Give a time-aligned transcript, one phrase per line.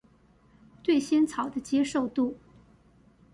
[0.81, 2.35] 對仙草的接受度